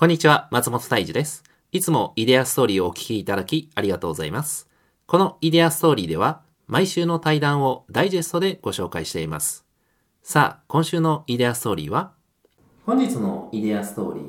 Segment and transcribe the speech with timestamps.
[0.00, 1.44] こんにちは、松本大二です。
[1.72, 4.66] いつもイデアストーリーをお聞きいただきありがとうございます。
[5.06, 9.66] このイデアストーリーでは、毎週の対談をダイジェストでご紹介しています。
[10.22, 12.12] さあ、今週のイデアストーリーは？
[12.86, 14.24] 本日のイデアストーリー、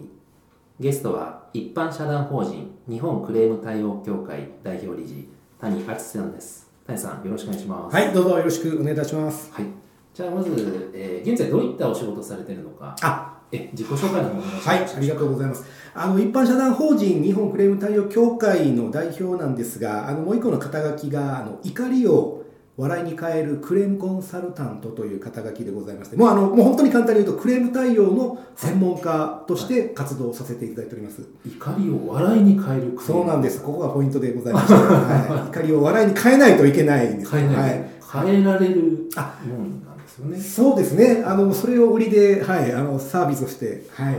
[0.82, 5.30] ゲストは一般社団法人日本クレーム対応協会代表理事、
[5.62, 6.70] 谷敦さんです。
[6.86, 7.96] 谷さん、よろしくお願いします。
[7.96, 9.50] はい、どうぞよろしくお願いいたします。
[9.54, 9.66] はい。
[10.14, 14.68] じゃあまず、えー現在どういったお仕事をされているのか、あ、え、自己紹介の方お願いします。
[14.70, 15.66] はい、ありがとうございます。
[15.94, 22.46] あの一般社団法人日本クレーム対応協会の代表なんですが、あのもう一個の肩書きがあの怒りを
[22.78, 31.22] 笑いに変えるクレームコンサルタントという肩書きでございまして、もうあのもう本当に簡単に言うとクレーム対応の専門家として活動させていただいております。
[31.46, 33.62] 怒りを笑いに変えるそうなんです。
[33.62, 37.32] ここがポイントでございまして、はい、 怒りを笑いに変えないといけないんです。
[37.36, 38.28] 変えない、はい。
[38.28, 39.81] 変えられるあもんなん
[40.12, 40.40] ですよね。
[40.40, 41.24] そうですね。
[41.26, 44.16] あのそれを売りで、はい、あのサービスとして、はい。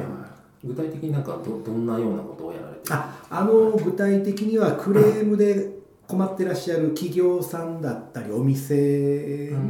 [0.64, 5.81] 具体的になんかどどんなようなことをやられてるああの具体的にはクレームで
[6.12, 8.74] 困ってらっしゃる企業さんだったりお店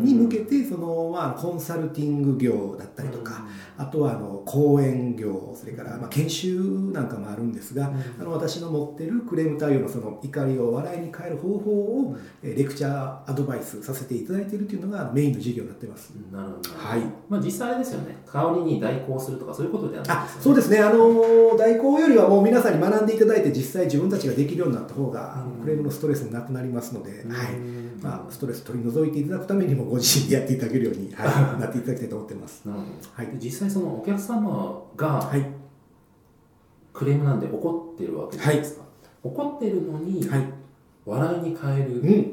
[0.02, 3.46] に向けてその、まあ、コンサルティング業だったりとか、
[3.78, 16.10] あとはあの講演業それから、まあ、研修なんかもあるんですが、あの私の持ってるクレーム対応のその怒りを笑いに変える方法を、えレクチャーアドバイスさせていただいているというのがメインの授業になってます。
[16.32, 17.00] なるほど、はい。
[17.28, 18.16] まあ実際あれですよね。
[18.26, 20.42] 香りに代行するとかそういうことではないあですよね。
[20.42, 27.32] そうですね、あの代行よりはもう皆さんに学んでいただいて、実際自分たちができるようになった方が、クレームのストレスもなくなりますので、うん。
[27.32, 27.46] はい。
[28.02, 32.62] まあ、ストレス取り除いていただくためにも、ご自身でやっていただけるように、はい、なっていただきたいと思ってます。
[32.68, 33.26] はい。
[33.26, 35.46] で実際そのお客様がはい、
[36.92, 38.82] クレームなんで怒ってるわけじゃないですか、
[39.22, 40.44] 怒ってるのにはい、
[41.06, 42.32] 笑いに変える、うん、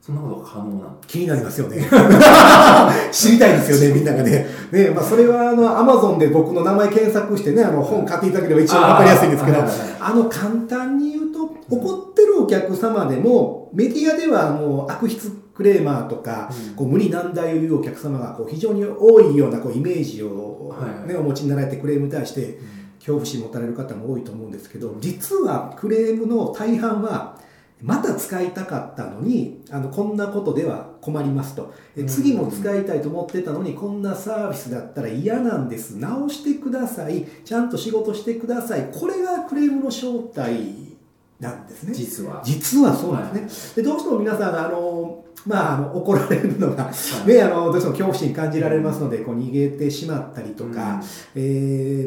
[0.00, 1.78] そんなことが可能なの気になりますよね。
[3.10, 4.46] 知りたいですよね、みんながね。
[4.70, 9.98] ねまあ、それはあの、アマゾンで僕の名前検索してね、あの本買っていただければ一番わかりやすいんですけど、あーはいはいはい。
[10.00, 11.15] あの簡単に
[12.46, 16.76] お客様でもメディアではもう悪質クレーマーとか、うん。
[16.76, 22.58] こう無理難題を言うお客様がこう非常に多いようなこうイメージを、はいねお持ちになられてクレームに対して
[22.98, 27.38] 恐怖心持たれる方も多いと思うんですけど実はクレームの大半は
[27.80, 31.74] また使いたかったのにあのこんなことでは困りますと。
[31.96, 32.06] えうん。
[32.06, 35.96] 次も使いたいと思ってたのにこんなサービスだったら嫌なんです。
[35.98, 37.24] 直してください。
[37.44, 38.90] ちゃんと仕事してください。
[38.92, 40.85] これがクレームの正体
[41.40, 41.94] なんですね。
[41.94, 42.42] 実は。
[42.44, 46.90] 実はそうなんですね、でどうしても皆さんあの、まあ、あの怒られるのが、は
[47.24, 51.00] いね、あのどうしても恐怖心感じられますのでこう逃げてしまったりとか、
[51.34, 51.40] え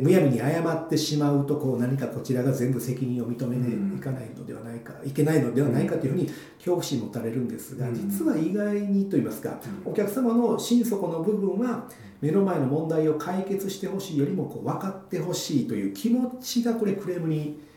[0.01, 6.25] ーむやみに謝ってしまうとこう何かこちらが全部責任を認めていかないのではないか、いけないのではないかというふうに
[6.57, 7.95] 恐怖心持たれるんですが、うん。
[7.95, 9.91] 実は意外にと言いますか、うん。
[9.91, 11.87] お客様の心底の部分は
[12.21, 17.68] 目の前の問題を解決してほしいよりもこう分かってほしいという気持ちがこれクレームに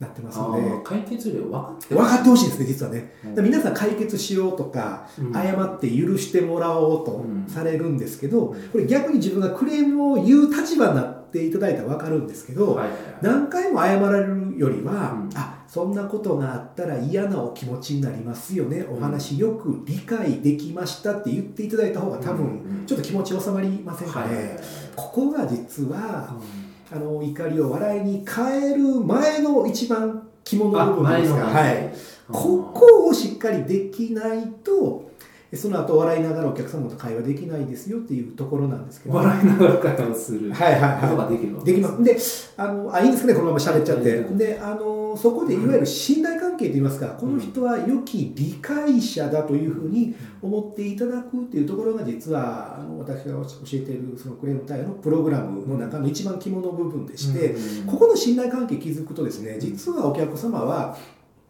[0.00, 0.62] なってますあので。
[0.62, 3.34] ー解決量分かって分かってほしいですね実はね、うん。
[3.34, 5.32] で皆さん解決しようとか、うん。
[5.32, 7.46] 謝って許してもらおうとうん。
[7.46, 8.68] されるんですけど、うん。
[8.70, 12.90] これ逆に自分がクレームを言う立場になっていただいたら分かるんですけど、はいはい。
[12.90, 15.30] はい何回も謝られるよりは、うん。
[15.34, 22.36] あそんなことがあったら嫌なお気持ちになりますよね、お話よく理解できましたって言っていただいた方が多うん。
[22.38, 24.60] 分ちょっと気持ち収まりませんかね、はいはいはい
[24.96, 31.92] ここが実はうあの怒りを笑いに変える前の一番肝んの部分ですかはい、
[32.32, 35.10] ここをしっかりできないと
[35.54, 39.16] その後笑いながらお客様と会話できないですよっていうところなんですけど。
[39.16, 40.52] 笑いながら会話をする。
[40.52, 42.04] はいはいことはができるます。
[42.04, 42.16] で
[42.56, 60.96] あのあいいんですかねこのまま喋っちゃって、うんであのそこでいわゆる信頼関係といいますか、この人は良き理解者だというふうに思っていただくっていうところが実はあの私が教えているそのクレーム対応のプログラムの中の一番肝の部分でして、うんここの信頼関係築くとですね実はお客様は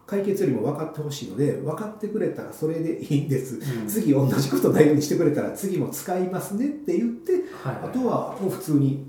[0.06, 3.86] 解決よりも分かってほしいので分かってくれたらそれでいいんです、うん。
[3.86, 7.32] 次同じことないようにしてくれたら次も使いますねって言って
[7.62, 9.06] はいあとはもう普通に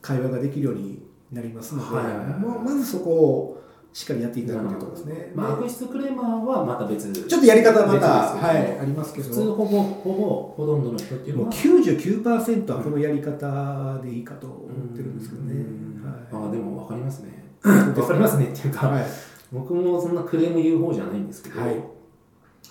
[0.00, 2.26] 会話ができるようになりますので、はいはいはい。
[2.26, 3.62] まあまずそこを
[3.92, 7.12] しっかりやっていただくというところですね、まあ、で悪質クレーマーはまた別。
[7.12, 8.06] ちょっとやり方はまた、
[8.36, 8.76] はね。
[8.78, 16.02] い、ありますけ普ど通ほぼほぼほとんどの人っていうのもうは99%はこのやり方でいいかと思ってるんですけどね、うん。
[16.32, 17.44] ああでも分かりますね。
[17.62, 18.46] はい、分かりますね。
[18.46, 19.04] っていうか、はい。
[19.52, 21.70] 僕もそんなクレーム言う方じゃないんですけど、はい。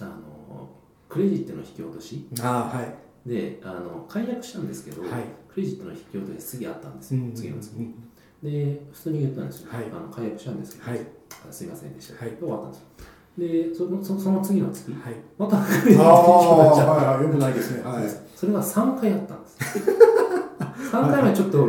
[0.02, 0.70] あの
[1.10, 2.28] クレジットの引き落とし。
[2.42, 2.96] ああはい。
[3.28, 5.12] であの解約したんですけど、はい。
[5.54, 7.94] クレジットの引き落とし次あったんですよ、うん次の次うん
[8.44, 9.86] で普通に言ったんですよ、はい。
[9.86, 11.02] あの解約したんですけど、はい。
[11.50, 12.32] あすいませんでした、はい。
[12.32, 12.88] で終わったんですよ。
[13.38, 14.92] でそのそその次の月？
[14.92, 15.16] はい。
[15.38, 17.84] またクレジットあの引き落としちゃっよくないですね。
[17.84, 18.04] はい。
[18.36, 19.58] それが3回あったんです。
[20.92, 21.68] 3回目はちょっと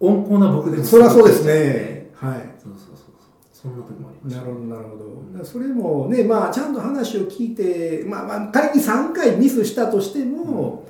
[0.00, 2.10] 温厚な僕でもそりゃそうですね。
[2.14, 2.54] はい。
[2.62, 3.14] そうそうそう
[3.52, 4.42] そんな時もありました。
[4.42, 10.86] なるほどなるほど、それもねまあちゃんと話を聞いて、まあ、まあ仮に3回ミスしたとしても、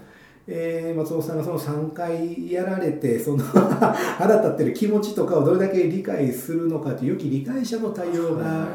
[0.47, 8.69] えー松本さんがその3回やられてその 腹立ってる気持ちとかをどれだけ理解するのかという良き理解者の対応が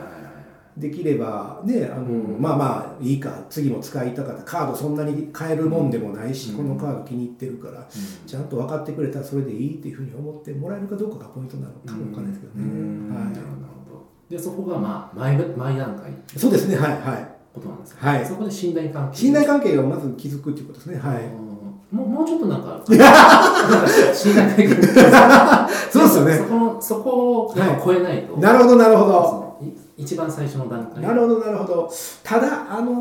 [0.78, 2.42] できればねあの、うん。
[2.42, 6.58] まあまあいいか次も使いたかったカードそんなに変えるもんでもないし、うん。
[6.58, 7.86] このカード気に入ってるからうん。
[8.28, 13.10] ちゃんと分かってくれたらそれでいいっていうふうに思ってもらえるかどうかがポイントなのかもわかんないですけどね、はうん。
[13.10, 13.46] なる
[13.90, 14.06] ほど。
[14.30, 17.28] でそこがまあ前前段階そうですねはいはい。
[17.54, 18.26] ことなんですねはい。
[18.26, 19.18] そこで信頼関係。
[19.18, 21.26] 信頼関係をまず築くっていうことですねはい。
[21.26, 21.49] うん
[21.92, 22.82] もうもうちょっとなんか
[24.14, 24.68] 信頼関係
[25.92, 26.38] そうですよね。
[26.38, 27.10] そこのそこ
[27.48, 27.54] を
[27.84, 29.49] 超えないと、なるほどなるほど
[30.00, 31.02] 一番最初の段階。
[31.04, 31.92] なるほどなるほど。
[32.24, 32.92] ただあの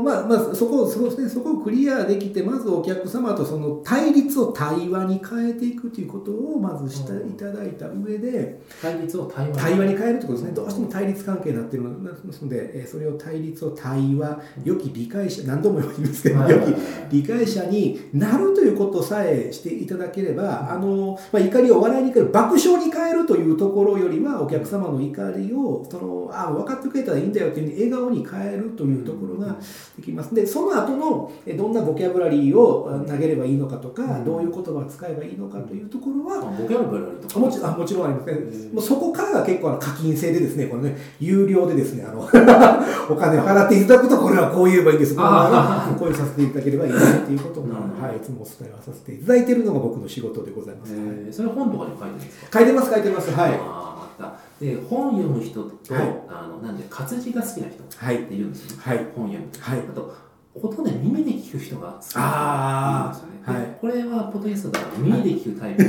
[0.00, 9.56] ーまあまあそこをそうですねそこをクリアできてまずお客様とその対立を対話に変えていくということをまずしていただいた上で、対立を対話。
[9.56, 12.04] 対話に変えるってことですね、どうしても対立関係になっているの
[12.48, 16.74] で、えーそれを対立を対話、良き理解者、何度も言いますけど、良き
[17.10, 29.56] 理解者になるということさえしていただければ、あのまあ、怒りを笑いに変える、爆笑に変えるというところよりは、お客様の怒りをそのあ分かってくれたらいいんだよという笑顔に変えるというところが
[29.96, 30.34] できます。
[30.34, 38.72] で、その後のえどんなボキャブラリーをあ投げればいいのかとか、うんどういう言葉を使えばいいのかというところは、あボキャブラリーとかもちろんあもちろんありますねう。
[38.72, 42.22] んもうそこからが結構課金制でですね、このね、有料でですね、あの
[43.10, 45.14] お金を払っていただくと、これはこう言えばいいんです。
[45.14, 50.92] これはこういうさせていただければいいっていうことを、はい、いつもお伝えはさせていただいているのが僕の仕事でございます。
[50.94, 52.58] えーそれ本とかに書いてるんですか？
[52.58, 53.30] 書いてます、書いてます。
[53.32, 53.52] はい。
[53.52, 56.04] あーまたで本読む人と、はい。
[56.28, 58.18] あのなんで活字が好きな人っはい。
[58.24, 58.98] ているんですよね、はい。
[59.14, 59.78] 本読むと、はい。
[59.80, 60.14] あと
[60.54, 63.16] 音で耳で聞く人が好きな人あー。
[63.16, 63.78] いるんですよね、はい。
[63.80, 65.82] これはポッドキャストだから耳で聞くタイプ、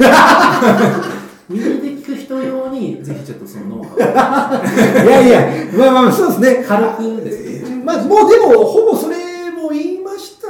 [1.48, 6.64] 耳で聞く人用にぜひちょっとそのノウハいやいや、まあまあ、そうですね。
[6.64, 6.68] ウ。
[6.68, 7.84] 軽くですね。
[7.84, 10.48] まあ、もうでも、ほぼそれも言いました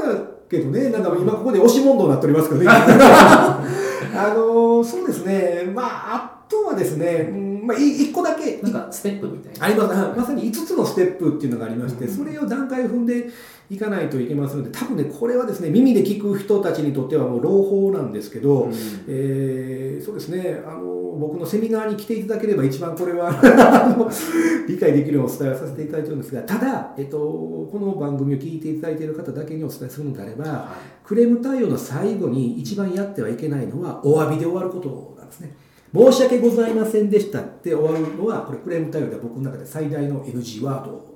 [0.49, 2.67] けどね、なんか今ここで押し問答になっておりますけどね。
[4.17, 7.67] あのそうですね、まあ、あとはですね、うん。
[7.67, 9.65] まあ、い一個だけ、なんかステップみたいな。
[9.65, 10.17] あります、はい。
[10.17, 12.15] まさに5つのステップっていうのがありまして、うん。
[12.15, 13.29] それを段階踏んで
[13.69, 18.73] いかないといけませんので、多分ね、これはですね、耳で聞く人たちにとってはもう朗報なんですけど、うん。
[19.07, 20.83] えーそうですねあの
[21.17, 23.31] 僕のセミナーに来ていただければ一番これは
[24.67, 30.69] 理解できるようにお伝えをさせていただいてるんですがただ、えっと、この番組を聞いていただいている方だけにお伝えするのであればは
[31.03, 35.55] クレーム対応の最後に一番やってはいけないのはお詫びで終わることなんですね
[35.95, 41.15] 申し訳ございませんでしたって終わるのはこれクレーム対応では僕の中で最大の NG ワード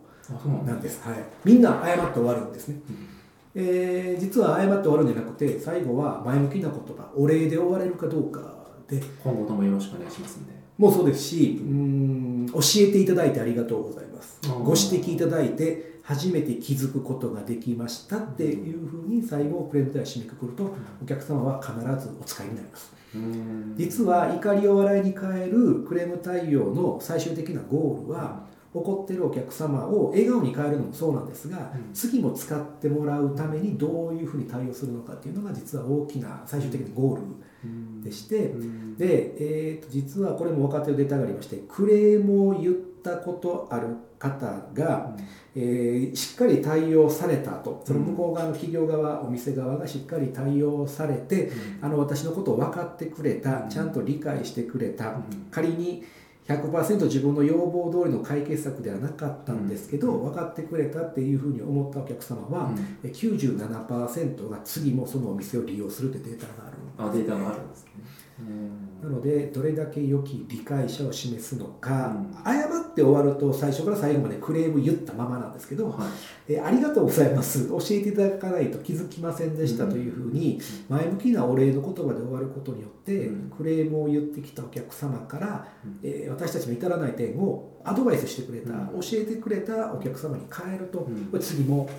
[0.65, 2.79] なんです、はい、みんな謝って終わるんですね。
[2.89, 3.09] うん
[3.55, 8.41] えー実は謝って終わるんじゃなくて最後は前向きな言葉お礼で終われるかどうか
[8.87, 9.01] で。
[9.23, 10.53] 今後ともよろしくお願いしますんで。
[10.77, 14.39] もうそうですしうーん教えていただいてありがとうございます。
[14.63, 20.73] ご指摘いただいて初めて気づくことができましたっていうふうに最後プレゼントで締めくくると
[21.03, 22.91] お客様は必ずお使いになります。
[23.15, 23.75] うん。
[23.77, 28.43] 実は怒りを笑いに変えるクレーム対応の最終的なゴールは
[28.73, 31.93] 怒ってるお客様を笑顔に変えるのもそうなんですが、うん。
[31.93, 37.21] 次も使ってもらうためにどういうふうに対応するのかっていうのが実は大きな最終的なゴール
[37.65, 38.97] うんでして、うん。
[38.97, 39.33] で、
[39.71, 43.87] えー、と実はこれも分かってるデータがありましてクレームを言ったことある
[44.19, 45.15] 方が、
[45.55, 55.15] えーしっかり対応された後その向こう側の企業側お店側がしっかり対応されてあの私のことを分かってくれたちゃんと理解してくれた。
[55.51, 56.03] 仮に
[56.49, 62.71] 100%自分の要望通りの解決策ではなかったんですけど分かってくれたっていうふうに思ったお客様は
[63.03, 67.91] え97%が次もそのお店を利用するってデータがあるあデータがあるんですね。
[68.39, 72.43] うんなのでどれだけ良き理解者を示すのか、うん。
[72.43, 76.05] 謝って終わると最初から最後までクレーム言ったままなんですけど、は
[76.47, 76.53] い。
[76.53, 77.69] えありがとうございます。
[77.69, 83.49] 教えていただかないと気づきませんでしたというふうに前向きなお礼の言葉で終わることによって、うん。
[83.49, 85.99] クレームを言ってきたお客様から、うん。
[86.03, 88.99] えー私たちの至らない点をアドバイスしてくれた、うん。
[88.99, 91.39] 教えてくれたお客様に変えると、うん。
[91.39, 91.89] 次も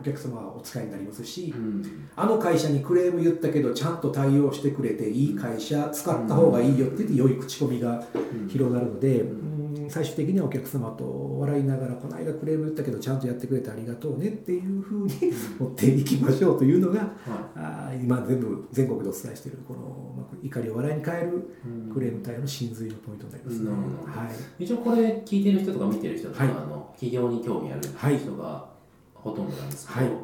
[0.00, 2.08] お客様はお使いになりますし、うん。
[2.14, 8.02] あの会社にクレーム言ったけどちゃんと対応してくれていい会社使った方がいいよって言って良い口コミが
[8.34, 8.48] うん。
[8.48, 9.52] 広がるので、ううん
[9.88, 15.12] 最終的にはお客様と笑いながらこの間クレーム言ったけどちゃんとやってくれてありがとうねっていうふうに
[15.58, 17.08] 持っていきましょうというのがは
[17.56, 19.80] あー今全部全国でお伝えしているこの
[20.16, 21.56] まあ怒りを笑いに変える
[21.92, 24.24] クレーム対応の真髄のポイントになりますは
[24.58, 24.64] い。
[24.64, 26.52] 一応これ聞いてる人とか見てる人とか、はい。
[26.52, 28.18] あの企業に興味あるはい。
[28.18, 28.66] 人が
[29.14, 30.14] ほとんどなんですけど、はい。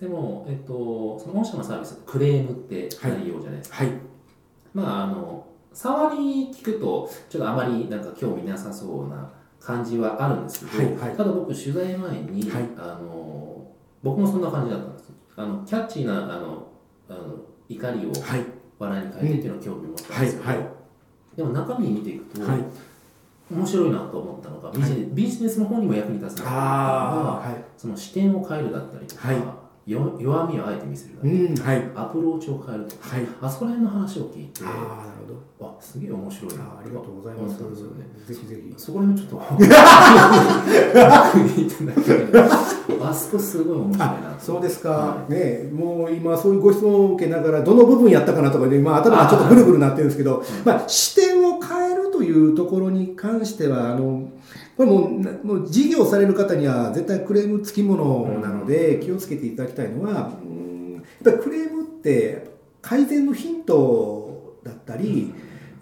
[0.00, 3.92] でも、えっと、その御社のサービスクレームって内容じゃないですか、はい。
[4.72, 5.44] まああの
[5.78, 9.30] 触り聞くとちょっとあまりなんか興味なさそうな
[9.60, 11.16] 感じはあるんですけど、はいはい。
[11.16, 12.64] ただ僕取材前に、はい。
[12.76, 13.64] あの
[14.02, 16.66] 僕もそんな感じだったんですあのキャッチーなあの
[17.08, 17.36] あの
[17.68, 18.44] 怒りをはい。
[18.76, 20.66] 笑いに変えてっていうのを興味を持ったんですけど、はいはい。
[21.36, 22.64] でも中身見ていくと、はい。
[23.52, 27.64] 面白いなと思ったのがビジネ,、ビジネスの方にも役に立つなと思ったのがああはい。
[27.76, 29.36] その視点を変えるだったりとか、はい。
[29.36, 29.54] よ
[29.88, 31.76] 弱みをあえて見せるだったうり、んはい。
[31.96, 33.26] アプローチを変えるとか、はい。
[33.40, 34.64] あそこら辺の話を聞いて。
[34.64, 35.20] ああなる
[35.58, 35.78] ほど。
[35.78, 36.64] あすげえ面白いな。
[36.64, 37.56] あありがとうございます。
[37.56, 38.04] すよね。
[38.26, 38.74] ぜひぜひ。
[38.76, 39.42] そこら辺ちょっと
[43.00, 51.27] あそこすごい面白いなあそうですか、はねもう今そういうご質問を受けながらどの部分やったかなとかで、まあ、頭がちょっとぐるぐるなってるんですけどまあ、視点を変える
[52.18, 54.28] というところに関してはあの
[54.76, 55.08] これも
[55.44, 62.48] もう事業される方には絶対クレームつきものなので気をつけていただきたいのは、うんやっぱりクレームって
[62.82, 65.32] 改善のヒントだったり、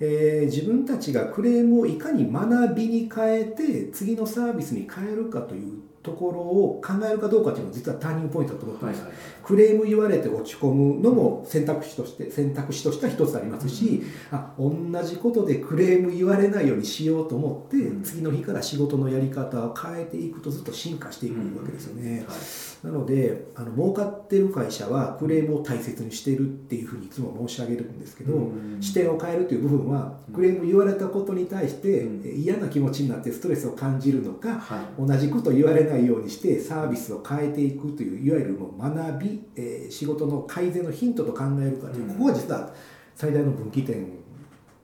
[0.01, 9.21] えー自分たちがクレームをいかに学びに変えて次のサービスに変えるかというところを考えるかどうかっていうのは実はターニングポイントだと思ってます、はいはいはい。
[9.43, 14.71] クレーム言われて落ち込むのも選択肢として選択肢としては一つありますし、あ同
[15.03, 18.03] じことでクレーム言われないようにしようと思って、うん。
[18.03, 22.25] 次の日から仕事のやり方を変えていくとずっと進化していくわけですよね。
[22.27, 22.87] はい。
[22.87, 28.79] なのであの儲かってる会社はクレームを大切にしているっていうふうにいつも申し上げるんですけど、うん。
[28.81, 35.07] 視点を変えるという部分はクレーム言われたことに対して、嫌な気持ちになってストレスを感じるのか、はい。
[35.07, 42.15] 同じことを言われないようにしてサービスを変えていくといういわゆるもう学び、えー仕事の改善のヒントと考えるかという、うん。
[42.15, 42.73] ここが実は
[43.15, 44.09] 最大の分岐点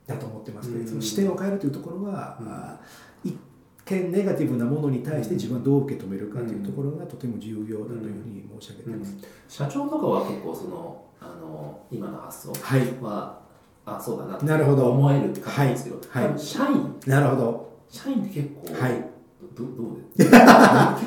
[0.07, 0.87] だと思ってますので、うん。
[0.87, 2.47] その視点を変えるというところは、うん。
[2.47, 3.37] あー一
[3.85, 9.17] 見ネガティブなものに対して自分はどう受け止めるかというところがとても重要だというふうに申し上げています。
[9.49, 12.81] 社長とかは結構そのあの今の発想はい。
[13.01, 13.43] は
[13.85, 14.91] あそうだなとなるほど。
[14.91, 16.29] 思える方なんですけど、はい。
[16.29, 16.39] はい。
[16.39, 16.95] 社員。
[17.05, 17.73] なるほど。
[17.89, 19.12] 社員って結構、はい
[19.55, 20.25] どどうで？
[20.25, 20.37] 結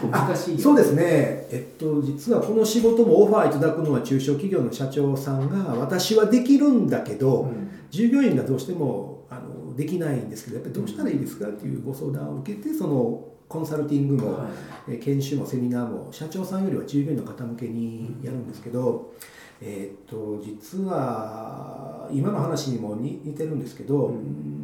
[0.01, 0.61] 構難しいよ。
[0.61, 1.03] そうですね、
[1.51, 7.71] えっと、実はこの仕事もオファーいただくのは中小企業の社長さんが私はできるんだけど、うん。
[7.89, 11.47] 従業員がどうしてもあのできないんですけどやっぱりどうしたらいいですか？
[11.47, 14.49] っていうご相談を受けてそのコンサルティングも、はい。
[14.89, 19.13] えー研修もセミナーも社長さんよりは従業員の方向けにやるんですけど、
[19.61, 24.56] えーっと実は今の話にも似似てるんですけど、うんうん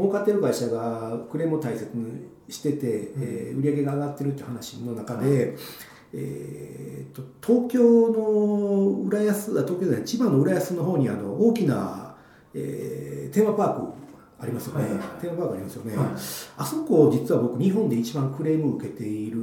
[0.00, 5.54] 儲かってる会社がクレームを大切にしてて、えー売り上げが上がってるっていう話の中で、
[6.14, 12.16] えーっと東京の浦安あ東京じゃない千葉の浦安の方にあの大きな、
[12.54, 13.92] えーテーマパーク
[14.42, 15.20] ありますよね、はいはいはい。
[15.20, 16.06] テーマパークありますよね、はい。
[16.56, 19.36] あそこ実は僕日本で一番クレームを受けている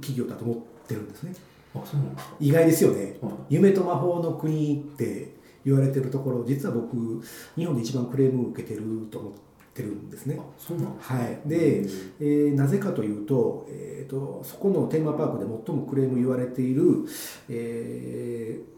[0.00, 0.56] 企業だと思っ
[0.88, 1.34] てるんですね。
[1.74, 3.18] あそうなんですか、意外ですよね。
[3.20, 3.32] はい。
[3.50, 6.96] 夢と魔法の国って言われてるところ実は僕
[7.54, 9.38] 日本で一番クレームを受けてると思って
[9.82, 10.36] るんですね。
[10.38, 11.82] あそうなんではい、で、
[12.20, 16.82] えーなぜかというと,、えー、とそこのテーマパークで最もクレーム言われている、
[17.48, 18.70] えー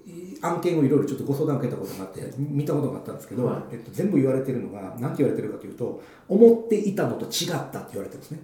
[0.42, 3.74] 案件をいろいろちょっとご相談受けたことがあって見たことがあったんですけど、はい。
[3.74, 8.40] えっと、全部言われてるのが何て言われてるかというと思っていたのと違ったって言われてるんですね。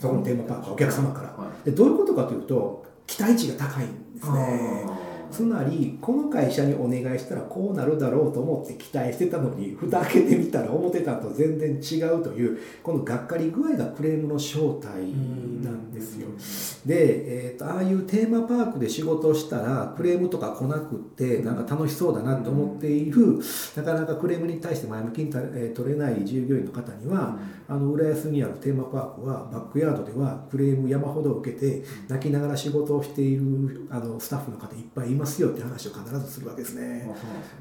[0.00, 1.28] そこのテーマパークはお客様から。
[1.28, 4.84] はでどういうことかというと期待値が高いんですね。
[4.88, 14.90] あつまりこの会社にお願いしたらこうなるだろうと思って期待してたのに蓋開けてみたら思ってたのと全然違うというこのがっかり具合がクレームの正体
[15.64, 16.28] なんですよ。
[16.86, 23.38] で、えー、とああいうテーマパークで仕事をしたらクレームとか来なくってなんか楽しそうだなと思っている
[23.76, 37.14] なかなかクレームに対して前向きにた、えー取れない従業員の方にはあの浦安にあるテーマパークはバックヤードではクレーム山ほど受けて泣きながら仕事をしているあのスタッフの方いっぱいいますよって話を必ずするわけですあね。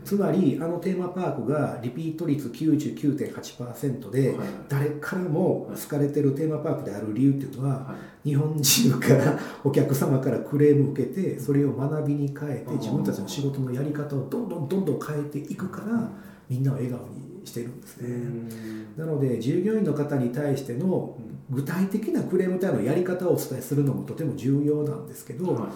[0.03, 4.47] つまりあのテーマパークがリピート率99.8%ではい。
[4.69, 8.29] 誰からも好かれてるテーマパークである理由っていうのははい。
[8.29, 12.77] 日本中からお客様からクレームを受けてそれを学びに変えてうん。
[12.79, 16.09] 自分たちの仕事のやり方をどんどんどんどん変えていくから
[16.49, 18.09] みんなを笑顔にしてるんですうね。
[18.09, 18.49] ん。
[18.97, 21.17] なので従業員の方に対しての
[21.49, 25.71] 具体的なクレーム対応のやり方をお伝えするのもとても重要なんですけど、はい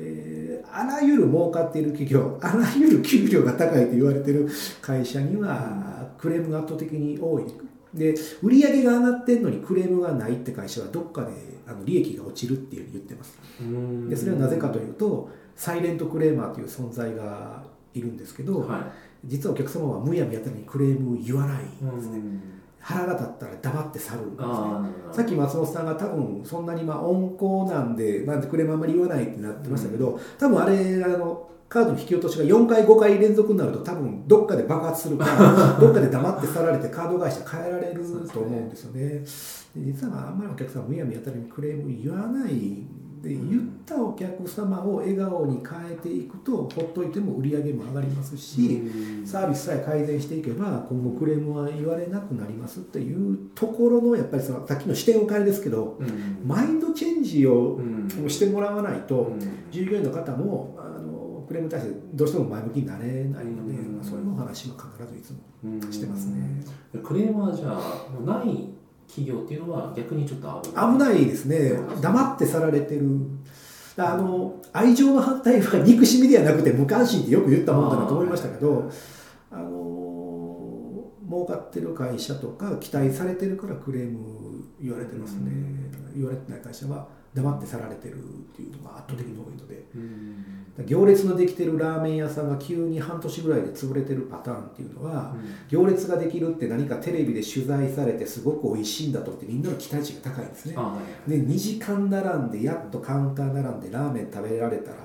[0.00, 0.40] えー
[0.72, 4.48] あらゆる儲かっている企業 あらゆる給料が高いと言われている
[4.80, 7.44] 会社にはクレームが圧倒的に多い。
[7.92, 11.32] で売り上げが上がってるのにクレームがないって会社はどっかで
[11.66, 13.36] あの利益が落ちるっていうふうに言ってます。
[13.60, 14.08] うん。
[14.08, 18.92] でそれはなぜかというとサイレントクレーマーという存在がいるんですけど、は
[19.24, 22.20] 実はお客様はむやみやたらにクレームを言わないんいですね、
[22.80, 24.54] 腹が立ったら黙って去るんですね
[25.12, 35.24] さっき松本さんが多分そんなにまあ温厚なんで、まあ、クレームあんまり言わないってなってましたけど、多分あれあのカードの引き落としが4回5回連続になると多分どっかで爆発するか
[35.80, 39.00] どっかで黙って去られてカード会社変えられると思うんですよね。
[39.76, 42.86] で実はあんまりお客さんむやみやたらにクレーム言わない
[43.22, 48.82] で言ったお客様を笑顔に変えていくとほっといても売り上げも上がりますし、
[49.26, 55.98] サービスさえ改善していけば今後クレームは言われなくなりますっていうところのやっぱりそのさっきの視点を変えですけど、
[56.44, 57.78] マインドチェンジを
[58.26, 59.32] してもらわないと、
[59.70, 66.64] 従業員の方もあのクレームに対してどうしても前向きになれないので、まあ、そういうお話は必ずいつもしてますね。
[67.02, 68.68] クレームはじゃあない
[69.10, 70.92] 企業っていうのは逆にちょっと危ない。
[70.92, 71.72] 危ないですね。
[72.00, 73.08] 黙って去られてる。
[73.96, 78.90] あの愛情の反対は憎しみではなくて無関心ってよく言ったもんだなと思いましたけど
[79.50, 85.50] あの儲かってる会社とか期待されてるからクレーム言われてますね、
[86.14, 88.18] 言われてない会社は黙って去られてるっ
[88.56, 89.84] ていうのが圧倒的に多いので、
[90.86, 95.34] 行列のできてるラーメン屋さんが急に半年ぐらいで潰れてるパターンっていうのは、
[95.68, 100.76] 行列ができるって何かテレビで取材されてすごく美味しいんだとってみんなの期待値が高いんですね、
[101.28, 104.96] で2時間並んでやっとカウンター並んでラーメン食べられたら、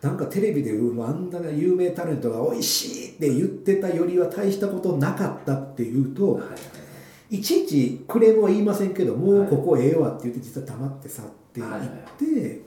[0.00, 6.02] なんかテレビであんな有名タレントが美味しいって言ってたよりは大したことなかったってい。
[6.02, 6.40] うと、
[7.30, 11.66] いちいちクレームは言いませんけども、ここええわって言って実は黙って去っていっ
[12.18, 12.62] て、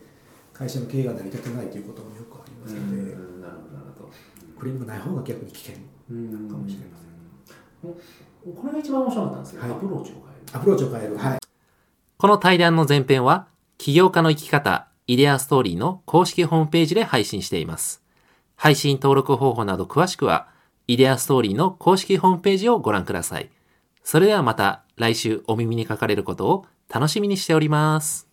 [0.53, 3.55] 会社の経営が成り立てないということもよくありますので、なるほどなる
[3.97, 4.09] ほど
[4.59, 5.81] クレームがない方が逆に危険か
[6.57, 7.07] もしれません。
[8.55, 10.57] これが一番面白かったんですけど、はい、アプローチを変える。
[10.57, 11.17] アプローチを変える。
[11.17, 11.39] はい。
[12.17, 13.47] この対談の前編は、
[13.77, 18.01] 起業家の生き方、イデアストーリーの公式ホームページで配信しています。
[18.55, 20.47] 配信登録方法など詳しくは、
[20.87, 23.49] イデアストーリーの公式ホームページをご覧ください。
[24.07, 28.26] それではまた来週お耳にかかれることを楽しみにしております。